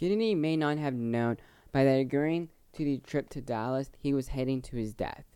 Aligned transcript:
Kennedy 0.00 0.34
may 0.34 0.56
not 0.56 0.78
have 0.78 0.94
known 0.94 1.36
by 1.72 1.84
that 1.84 2.00
agreeing 2.00 2.48
to 2.72 2.84
the 2.86 2.96
trip 3.06 3.28
to 3.28 3.42
Dallas, 3.42 3.90
he 3.98 4.14
was 4.14 4.28
heading 4.28 4.62
to 4.62 4.76
his 4.76 4.94
death. 4.94 5.26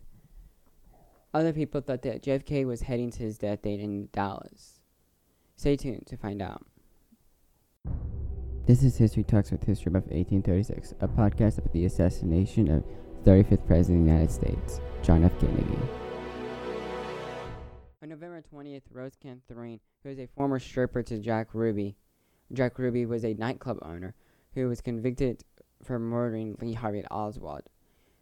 Other 1.35 1.53
people 1.53 1.81
thought 1.81 2.01
that 2.01 2.23
JFK 2.23 2.65
was 2.65 2.81
heading 2.81 3.11
to 3.11 3.19
his 3.19 3.37
death 3.37 3.61
date 3.61 3.79
in 3.79 4.09
Dallas. 4.11 4.79
Stay 5.55 5.75
tuned 5.75 6.07
to 6.07 6.17
find 6.17 6.41
out. 6.41 6.65
This 8.65 8.81
is 8.81 8.97
History 8.97 9.23
Talks 9.23 9.51
with 9.51 9.63
History 9.63 9.91
of 9.91 10.01
1836, 10.05 10.95
a 10.99 11.07
podcast 11.07 11.59
about 11.59 11.71
the 11.71 11.85
assassination 11.85 12.71
of 12.71 12.83
35th 13.23 13.67
President 13.67 13.99
of 13.99 14.05
the 14.07 14.11
United 14.13 14.31
States, 14.31 14.81
John 15.03 15.23
F. 15.25 15.39
Kennedy. 15.39 15.77
On 18.01 18.09
November 18.09 18.41
20th, 18.51 18.81
Rose 18.89 19.15
Catherine, 19.21 19.79
who 20.01 20.09
is 20.09 20.17
a 20.17 20.27
former 20.35 20.57
stripper 20.57 21.03
to 21.03 21.19
Jack 21.19 21.53
Ruby, 21.53 21.97
Jack 22.51 22.79
Ruby 22.79 23.05
was 23.05 23.23
a 23.23 23.35
nightclub 23.35 23.77
owner 23.83 24.15
who 24.55 24.67
was 24.67 24.81
convicted 24.81 25.43
for 25.83 25.99
murdering 25.99 26.57
Lee 26.59 26.73
Harvey 26.73 27.05
Oswald. 27.11 27.63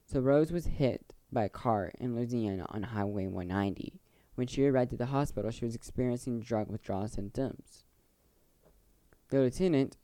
So 0.06 0.20
Rose 0.20 0.52
was 0.52 0.66
hit 0.66 1.14
by 1.32 1.46
a 1.46 1.50
car 1.50 1.92
in 2.00 2.16
Louisiana 2.16 2.66
on 2.70 2.84
Highway 2.84 3.28
190. 3.28 4.02
When 4.36 4.48
she 4.48 4.66
arrived 4.66 4.94
at 4.94 5.00
the 5.00 5.06
hospital, 5.08 5.52
she 5.52 5.66
was 5.66 5.76
experiencing 5.76 6.42
drug 6.42 6.70
withdrawal 6.70 7.08
symptoms. 7.08 7.86
The 9.30 9.40
lieutenant 9.40 9.98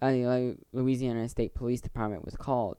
uh, 0.00 0.10
the 0.12 0.56
Louisiana 0.72 1.28
State 1.28 1.54
Police 1.54 1.80
Department 1.80 2.24
was 2.24 2.36
called. 2.36 2.76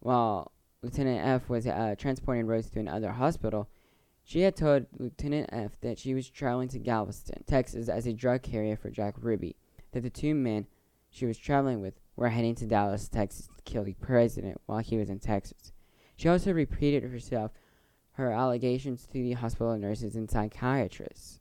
While 0.00 0.52
Lieutenant 0.82 1.26
F 1.26 1.48
was 1.48 1.66
uh, 1.66 1.94
transporting 1.98 2.46
Rose 2.46 2.70
to 2.70 2.80
another 2.80 3.12
hospital, 3.12 3.68
she 4.24 4.40
had 4.40 4.56
told 4.56 4.86
Lieutenant 4.98 5.50
F 5.52 5.78
that 5.80 5.98
she 5.98 6.14
was 6.14 6.30
traveling 6.30 6.68
to 6.68 6.78
Galveston, 6.78 7.44
Texas, 7.46 7.88
as 7.88 8.06
a 8.06 8.12
drug 8.12 8.42
carrier 8.42 8.76
for 8.76 8.90
Jack 8.90 9.14
Ruby, 9.18 9.56
that 9.92 10.02
the 10.02 10.10
two 10.10 10.34
men 10.34 10.66
she 11.12 11.26
was 11.26 11.38
traveling 11.38 11.80
with 11.80 11.94
were 12.16 12.30
heading 12.30 12.54
to 12.56 12.66
Dallas, 12.66 13.08
Texas 13.08 13.46
to 13.46 13.62
kill 13.64 13.84
the 13.84 13.94
president 13.94 14.60
while 14.66 14.78
he 14.78 14.96
was 14.96 15.08
in 15.08 15.20
Texas. 15.20 15.72
She 16.16 16.28
also 16.28 16.52
repeated 16.52 17.04
herself 17.04 17.52
her 18.12 18.32
allegations 18.32 19.06
to 19.06 19.12
the 19.14 19.32
hospital 19.32 19.76
nurses 19.76 20.16
and 20.16 20.30
psychiatrists. 20.30 21.40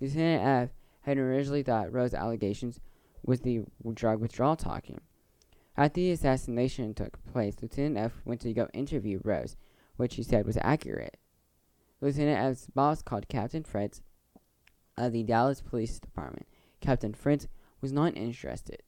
Lieutenant 0.00 0.42
F 0.42 0.70
had 1.02 1.18
originally 1.18 1.62
thought 1.62 1.92
Rose's 1.92 2.14
allegations 2.14 2.80
was 3.24 3.40
the 3.40 3.64
drug 3.94 4.20
withdrawal 4.20 4.56
talking. 4.56 5.00
After 5.76 6.00
the 6.00 6.10
assassination 6.12 6.94
took 6.94 7.22
place, 7.32 7.56
Lieutenant 7.60 7.98
F 7.98 8.12
went 8.24 8.40
to 8.42 8.52
go 8.52 8.68
interview 8.72 9.20
Rose, 9.22 9.56
which 9.96 10.16
he 10.16 10.22
said 10.22 10.46
was 10.46 10.58
accurate. 10.60 11.16
Lieutenant 12.00 12.38
F's 12.38 12.66
boss 12.74 13.02
called 13.02 13.28
Captain 13.28 13.62
Fritz 13.62 14.02
of 14.96 15.12
the 15.12 15.22
Dallas 15.22 15.60
Police 15.60 15.98
Department. 15.98 16.46
Captain 16.80 17.14
Fritz 17.14 17.46
was 17.80 17.92
not 17.92 18.16
interested, 18.16 18.82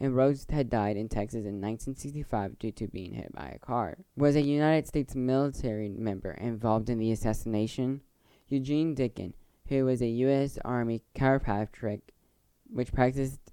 and 0.00 0.16
Rose 0.16 0.46
had 0.50 0.68
died 0.68 0.96
in 0.96 1.08
Texas 1.08 1.44
in 1.44 1.60
1965 1.60 2.58
due 2.58 2.72
to 2.72 2.88
being 2.88 3.14
hit 3.14 3.32
by 3.32 3.48
a 3.48 3.58
car. 3.58 3.98
Was 4.16 4.36
a 4.36 4.42
United 4.42 4.86
States 4.86 5.14
military 5.14 5.88
member 5.88 6.32
involved 6.32 6.90
in 6.90 6.98
the 6.98 7.12
assassination? 7.12 8.00
Eugene 8.48 8.94
Dinkin, 8.94 9.32
who 9.68 9.84
was 9.84 10.02
a 10.02 10.06
U.S. 10.06 10.58
Army 10.64 11.02
chiropractic 11.14 12.00
which 12.70 12.92
practiced 12.92 13.52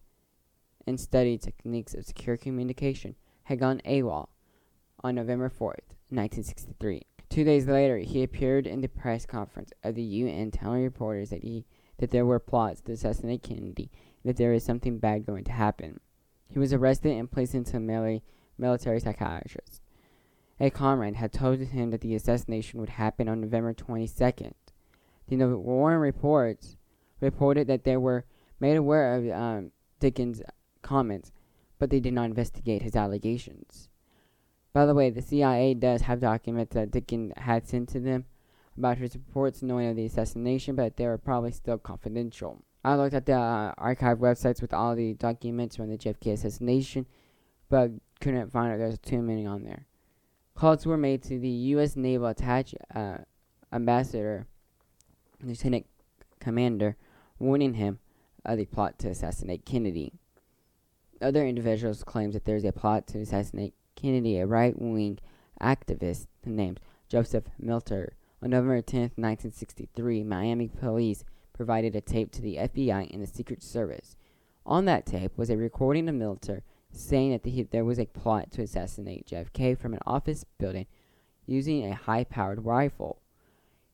and 0.87 0.99
studied 0.99 1.41
techniques 1.41 1.93
of 1.93 2.05
secure 2.05 2.37
communication, 2.37 3.15
had 3.43 3.59
gone 3.59 3.81
AWOL 3.85 4.29
on 5.03 5.15
November 5.15 5.49
4th, 5.49 5.93
1963. 6.09 7.03
Two 7.29 7.43
days 7.43 7.67
later, 7.67 7.97
he 7.99 8.23
appeared 8.23 8.67
in 8.67 8.81
the 8.81 8.89
press 8.89 9.25
conference 9.25 9.71
of 9.83 9.95
the 9.95 10.01
UN 10.01 10.51
telling 10.51 10.83
reporters 10.83 11.29
that 11.29 11.43
he 11.43 11.65
that 11.99 12.09
there 12.09 12.25
were 12.25 12.39
plots 12.39 12.81
to 12.81 12.93
assassinate 12.93 13.43
Kennedy 13.43 13.91
that 14.25 14.35
there 14.35 14.53
is 14.53 14.63
something 14.63 14.97
bad 14.97 15.25
going 15.25 15.43
to 15.43 15.51
happen. 15.51 15.99
He 16.51 16.59
was 16.59 16.73
arrested 16.73 17.13
and 17.13 17.31
placed 17.31 17.55
into 17.55 17.77
a 17.77 18.21
military 18.57 18.99
psychiatrist. 18.99 19.81
A 20.59 20.69
comrade 20.69 21.15
had 21.15 21.33
told 21.33 21.59
him 21.59 21.89
that 21.91 22.01
the 22.01 22.13
assassination 22.13 22.79
would 22.79 22.89
happen 22.89 23.27
on 23.27 23.41
November 23.41 23.73
22nd. 23.73 24.53
The 25.27 25.57
Warren 25.57 25.99
reports 25.99 26.75
reported 27.19 27.67
that 27.67 27.83
they 27.83 27.97
were 27.97 28.25
made 28.59 28.75
aware 28.75 29.15
of 29.15 29.29
um, 29.29 29.71
Dinkin's 29.99 30.41
comments, 30.81 31.31
but 31.79 31.89
they 31.89 31.99
did 31.99 32.13
not 32.13 32.25
investigate 32.25 32.81
his 32.81 32.95
allegations. 32.95 33.89
By 34.73 34.85
the 34.85 34.93
way, 34.93 35.09
the 35.09 35.21
CIA 35.21 35.73
does 35.73 36.01
have 36.01 36.19
documents 36.19 36.73
that 36.75 36.91
Dinkins 36.91 37.37
had 37.37 37.67
sent 37.67 37.89
to 37.89 37.99
them 37.99 38.25
about 38.77 38.97
his 38.97 39.15
reports 39.15 39.61
knowing 39.61 39.89
of 39.89 39.95
the 39.95 40.05
assassination, 40.05 40.75
but 40.75 40.97
they 40.97 41.05
are 41.05 41.17
probably 41.17 41.51
still 41.51 41.77
confidential. 41.77 42.63
I 42.83 42.95
looked 42.95 43.13
at 43.13 43.25
the 43.25 43.37
uh, 43.37 43.73
archive 43.77 44.17
websites 44.17 44.61
with 44.61 44.73
all 44.73 44.95
the 44.95 45.13
documents 45.13 45.75
from 45.75 45.89
the 45.89 45.97
JFK 45.97 46.33
assassination, 46.33 47.05
but 47.69 47.91
couldn't 48.19 48.51
find 48.51 48.73
it. 48.73 48.77
There's 48.77 48.97
too 48.99 49.21
many 49.21 49.45
on 49.45 49.63
there. 49.63 49.85
Calls 50.55 50.85
were 50.85 50.97
made 50.97 51.23
to 51.23 51.39
the 51.39 51.49
U.S. 51.49 51.95
Naval 51.95 52.27
Attach 52.27 52.75
uh, 52.93 53.17
Ambassador, 53.71 54.47
Lieutenant 55.41 55.85
Commander, 56.39 56.97
warning 57.39 57.75
him 57.75 57.99
of 58.45 58.57
the 58.57 58.65
plot 58.65 58.97
to 58.99 59.09
assassinate 59.09 59.65
Kennedy. 59.65 60.13
Other 61.21 61.45
individuals 61.45 62.03
claim 62.03 62.31
that 62.31 62.45
there 62.45 62.55
is 62.55 62.65
a 62.65 62.71
plot 62.71 63.07
to 63.07 63.19
assassinate 63.19 63.73
Kennedy, 63.95 64.39
a 64.39 64.47
right-wing 64.47 65.19
activist 65.61 66.27
named 66.45 66.79
Joseph 67.07 67.45
Milteer. 67.63 68.09
On 68.43 68.49
November 68.49 68.81
10, 68.81 69.01
1963, 69.15 70.23
Miami 70.23 70.67
police 70.67 71.23
provided 71.61 71.95
a 71.95 72.01
tape 72.01 72.31
to 72.31 72.41
the 72.41 72.55
FBI 72.55 73.13
and 73.13 73.21
the 73.21 73.27
Secret 73.27 73.61
Service. 73.61 74.15
On 74.65 74.85
that 74.85 75.05
tape 75.05 75.37
was 75.37 75.51
a 75.51 75.55
recording 75.55 76.09
of 76.09 76.15
Milteer 76.15 76.63
saying 76.91 77.33
that 77.33 77.43
the, 77.43 77.61
there 77.69 77.85
was 77.85 77.99
a 77.99 78.07
plot 78.07 78.49
to 78.53 78.63
assassinate 78.63 79.27
JFK 79.27 79.77
from 79.77 79.93
an 79.93 79.99
office 80.03 80.43
building 80.57 80.87
using 81.45 81.85
a 81.85 81.93
high-powered 81.93 82.65
rifle. 82.65 83.21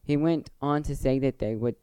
He 0.01 0.15
went 0.15 0.49
on 0.61 0.81
to 0.83 0.95
say 0.95 1.19
that 1.19 1.39
they 1.39 1.57
would 1.57 1.75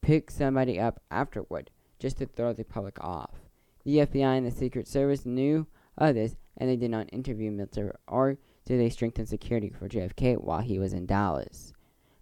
pick 0.00 0.28
somebody 0.28 0.80
up 0.80 1.00
afterward 1.08 1.70
just 2.00 2.18
to 2.18 2.26
throw 2.26 2.52
the 2.52 2.64
public 2.64 2.98
off. 3.00 3.36
The 3.84 3.98
FBI 3.98 4.38
and 4.38 4.44
the 4.44 4.50
Secret 4.50 4.88
Service 4.88 5.24
knew 5.24 5.68
of 5.96 6.16
this, 6.16 6.34
and 6.56 6.68
they 6.68 6.74
did 6.74 6.90
not 6.90 7.12
interview 7.12 7.52
Milteer 7.52 7.92
or 8.08 8.38
did 8.64 8.80
they 8.80 8.90
strengthen 8.90 9.26
security 9.26 9.70
for 9.70 9.88
JFK 9.88 10.42
while 10.42 10.62
he 10.62 10.80
was 10.80 10.92
in 10.92 11.06
Dallas. 11.06 11.72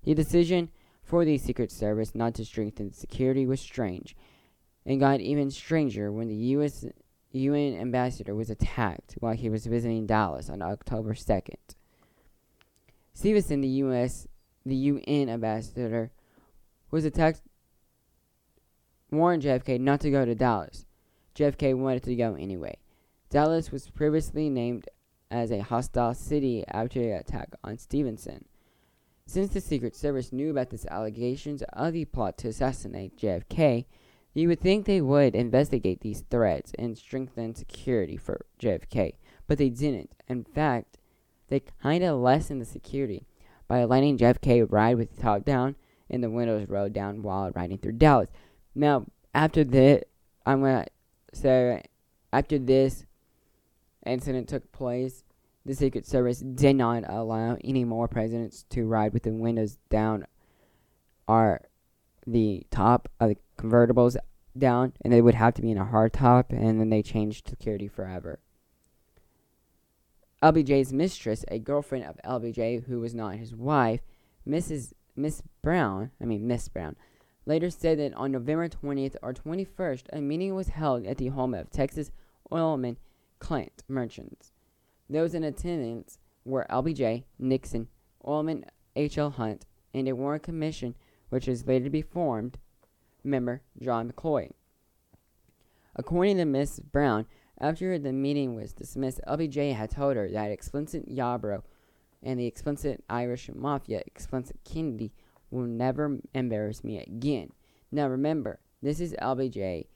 The 0.03 0.12
decision 0.12 0.69
for 1.10 1.25
the 1.25 1.37
Secret 1.38 1.72
Service 1.72 2.15
not 2.15 2.34
to 2.34 2.44
strengthen 2.44 2.93
security 2.93 3.44
was 3.44 3.60
strange, 3.60 4.15
and 4.87 5.00
got 5.00 5.19
even 5.19 5.50
stranger 5.50 6.12
when 6.12 6.28
the 6.28 6.37
U.S. 6.54 6.84
UN 7.32 7.75
ambassador 7.75 8.32
was 8.32 8.48
attacked 8.48 9.16
while 9.19 9.34
he 9.34 9.50
was 9.50 9.66
visiting 9.66 10.06
Dallas 10.06 10.49
on 10.49 10.62
October 10.62 11.15
2nd. 11.15 11.75
Stevenson, 13.12 13.60
the 13.60 13.69
U.S. 13.82 14.28
the 14.65 14.76
UN 14.76 15.28
ambassador, 15.28 16.12
was 16.93 17.04
attacked, 17.04 17.43
warned 19.10 19.43
JFK 19.43 19.81
not 19.81 19.99
to 20.03 20.12
go 20.12 20.25
to 20.25 20.37
Dallas. 20.37 20.87
JFK 21.34 21.76
wanted 21.76 22.04
to 22.04 22.15
go 22.15 22.37
anyway. 22.37 22.76
Dallas 23.31 23.72
was 23.72 23.91
previously 23.91 24.49
named 24.49 24.88
as 25.28 25.50
a 25.50 25.59
hostile 25.59 26.15
city 26.15 26.65
after 26.69 27.00
the 27.00 27.19
attack 27.19 27.49
on 27.65 27.78
Stevenson. 27.78 28.44
Since 29.31 29.51
the 29.51 29.61
Secret 29.61 29.95
Service 29.95 30.33
knew 30.33 30.51
about 30.51 30.71
these 30.71 30.87
allegations 30.87 31.63
of 31.73 31.93
the 31.93 32.05
plot 32.05 32.37
to 32.39 32.49
assassinate 32.49 33.17
JFK, 33.17 33.85
you 34.35 34.49
would 34.49 34.59
think 34.59 34.87
they 34.87 35.01
would 35.01 35.37
investigate 35.37 36.01
these 36.01 36.25
threats 36.29 36.73
and 36.77 36.99
strengthen 36.99 37.55
security 37.55 38.17
for 38.17 38.45
JFK, 38.61 39.13
but 39.47 39.57
they 39.57 39.69
didn't. 39.69 40.11
In 40.27 40.43
fact, 40.43 40.99
they 41.47 41.61
kind 41.81 42.03
of 42.03 42.19
lessened 42.19 42.61
the 42.61 42.65
security 42.65 43.29
by 43.69 43.85
letting 43.85 44.19
JFK 44.19 44.67
ride 44.69 44.97
with 44.97 45.15
the 45.15 45.23
top 45.23 45.45
down 45.45 45.77
and 46.11 46.25
the 46.25 46.29
windows 46.29 46.69
rolled 46.69 46.93
down 46.93 47.23
while 47.23 47.53
riding 47.53 47.79
through 47.79 47.93
Dallas. 47.93 48.31
Now, 48.75 49.07
after 49.33 49.62
that, 49.62 50.09
I'm 50.45 50.65
to 50.65 50.87
so, 51.33 51.81
after 52.33 52.59
this 52.59 53.07
incident 54.05 54.49
took 54.49 54.73
place, 54.73 55.23
the 55.65 55.75
Secret 55.75 56.07
Service 56.07 56.41
did 56.41 56.77
not 56.77 57.05
allow 57.09 57.57
any 57.62 57.85
more 57.85 58.09
presidents 58.09 58.65
to 58.71 58.87
ride 58.87 59.12
with 59.12 59.25
the 59.25 59.33
windows 59.33 59.79
down 59.89 60.27
or 61.29 61.62
the 62.27 62.67
top 62.71 63.09
of 63.21 63.31
the 63.31 63.37
convertibles 63.59 64.17
down, 64.57 64.93
and 65.03 65.12
they 65.12 65.23
would 65.23 65.35
have 65.35 65.55
to 65.55 65.62
be 65.62 65.71
in 65.71 65.79
a 65.79 65.85
hard 65.85 66.12
top, 66.12 66.51
and 66.51 66.81
then 66.81 66.91
they 66.91 67.03
changed 67.03 67.49
security 67.49 67.89
forever. 67.89 68.41
LBJ's 70.43 70.93
mistress, 70.93 71.45
a 71.49 71.59
girlfriend 71.59 72.05
of 72.05 72.19
LBJ 72.25 72.85
who 72.85 73.01
was 73.01 73.15
not 73.15 73.37
his 73.37 73.55
wife, 73.55 74.01
Mrs. 74.49 74.95
Miss 75.15 75.43
Brown, 75.62 76.11
I 76.21 76.25
mean 76.25 76.47
Miss 76.47 76.69
Brown, 76.69 76.97
later 77.45 77.69
said 77.69 77.99
that 77.99 78.15
on 78.15 78.33
November 78.33 78.69
20th 78.69 79.17
or 79.23 79.35
21st, 79.35 80.05
a 80.12 80.21
meeting 80.21 80.55
was 80.55 80.69
held 80.69 81.05
at 81.05 81.19
the 81.19 81.29
home 81.29 81.53
of 81.53 81.71
Texas 81.71 82.11
oilman 82.51 82.97
Clint 83.39 83.83
Murchison. 83.87 84.37
Those 85.11 85.35
in 85.35 85.43
attendance 85.43 86.19
were 86.45 86.67
LBJ, 86.71 87.25
Nixon, 87.37 87.89
oilman 88.25 88.62
H.L. 88.95 89.31
Hunt, 89.31 89.67
and 89.93 90.09
a 90.09 90.15
Warren 90.15 90.39
Commission, 90.39 90.95
which 91.31 91.49
was 91.49 91.67
later 91.67 91.87
to 91.87 91.91
be 91.91 92.01
formed, 92.01 92.59
member 93.25 93.62
John 93.83 94.11
McCloy. 94.11 94.51
According 95.97 96.37
to 96.37 96.45
Miss 96.45 96.79
Brown, 96.79 97.27
After 97.59 97.99
the 97.99 98.12
meeting 98.12 98.55
was 98.55 98.73
dismissed, 98.73 99.21
LBJ 99.29 99.75
had 99.75 99.91
told 99.91 100.17
her 100.17 100.31
that 100.31 100.51
explicit 100.51 101.07
Yarborough 101.07 101.65
and 102.23 102.41
the 102.41 102.47
explicit 102.47 103.05
Irish 103.11 103.51
Mafia, 103.55 104.03
explicit 104.07 104.57
Kennedy, 104.65 105.12
will 105.51 105.67
never 105.67 106.19
embarrass 106.35 106.83
me 106.85 106.99
again. 106.99 107.53
Now 107.93 108.07
remember, 108.07 108.61
this 108.81 109.01
is 109.01 109.15
LBJ. 109.21 109.89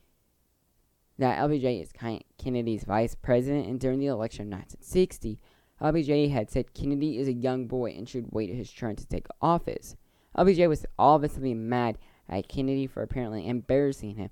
That 1.18 1.38
LBJ 1.38 1.80
is 1.80 1.92
Kennedy's 2.38 2.84
vice 2.84 3.14
president, 3.14 3.68
and 3.68 3.78
during 3.78 4.00
the 4.00 4.06
election 4.06 4.52
of 4.52 4.58
1960, 4.58 5.38
LBJ 5.80 6.30
had 6.30 6.50
said 6.50 6.74
Kennedy 6.74 7.18
is 7.18 7.28
a 7.28 7.32
young 7.32 7.66
boy 7.66 7.94
and 7.96 8.08
should 8.08 8.32
wait 8.32 8.50
his 8.54 8.72
turn 8.72 8.96
to 8.96 9.06
take 9.06 9.26
office. 9.40 9.96
LBJ 10.36 10.68
was 10.68 10.86
obviously 10.98 11.54
mad 11.54 11.98
at 12.28 12.48
Kennedy 12.48 12.86
for 12.86 13.02
apparently 13.02 13.46
embarrassing 13.46 14.16
him, 14.16 14.30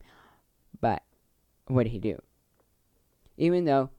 but 0.80 1.02
what 1.66 1.84
did 1.84 1.90
he 1.90 1.98
do? 1.98 2.20
Even 3.36 3.64
though 3.64 3.90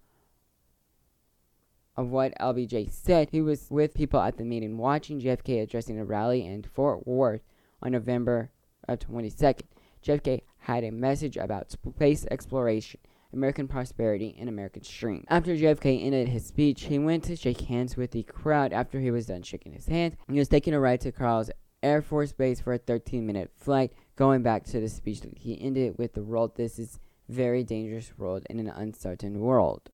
of 1.96 2.10
what 2.10 2.34
LBJ 2.40 2.92
said, 2.92 3.30
he 3.32 3.42
was 3.42 3.68
with 3.70 3.94
people 3.94 4.20
at 4.20 4.38
the 4.38 4.44
meeting 4.44 4.78
watching 4.78 5.22
JFK 5.22 5.62
addressing 5.62 6.00
a 6.00 6.04
rally 6.04 6.46
in 6.46 6.64
Fort 6.64 7.08
Worth 7.08 7.44
on 7.82 7.92
November 7.92 8.50
of 8.88 9.00
22nd. 9.00 9.62
JFK 10.04 10.42
had 10.60 10.84
a 10.84 10.92
message 10.92 11.38
about 11.38 11.72
space 11.72 12.26
exploration, 12.30 13.00
American 13.32 13.68
prosperity, 13.68 14.36
and 14.38 14.50
American 14.50 14.84
dream. 14.84 15.26
After 15.30 15.56
JFK 15.56 16.04
ended 16.04 16.28
his 16.28 16.46
speech, 16.46 16.84
he 16.84 17.00
went 17.00 17.24
to 17.26 17.36
shake 17.36 17.62
hands 17.62 17.96
with 17.96 18.12
the 18.12 18.24
crowd. 18.24 18.74
After 18.74 19.00
he 19.00 19.12
was 19.12 19.26
done 19.26 19.44
shaking 19.44 19.74
his 19.74 19.88
hand, 19.88 20.18
he 20.30 20.40
was 20.40 20.50
taking 20.50 20.74
a 20.74 20.80
ride 20.80 21.02
to 21.02 21.12
Carswell 21.12 21.56
Air 21.82 22.02
Force 22.02 22.32
Base 22.32 22.62
for 22.62 22.74
a 22.74 22.78
13 22.78 23.26
minute 23.26 23.52
flight, 23.56 23.94
going 24.16 24.44
back 24.44 24.64
to 24.66 24.80
the 24.80 24.90
speech 24.90 25.22
he 25.36 25.60
ended 25.62 25.98
with 25.98 26.14
the 26.14 26.24
world. 26.24 26.56
This 26.56 26.80
is 26.80 27.00
very 27.30 27.64
dangerous 27.64 28.12
world 28.18 28.46
in 28.50 28.60
an 28.60 28.70
uncertain 28.70 29.40
world. 29.40 29.82